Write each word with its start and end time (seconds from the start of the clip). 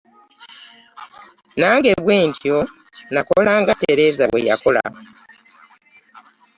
Nange 1.59 1.91
bwe 2.03 2.17
ntyo 2.29 2.57
nnakola 2.67 3.51
nga 3.61 3.73
Tereza 3.81 4.23
bwe 4.31 4.45
yakola. 4.49 4.83